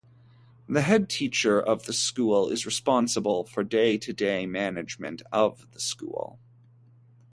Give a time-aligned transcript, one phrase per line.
[0.67, 6.39] The headteacher of the school is responsible for day-to-day management of the school.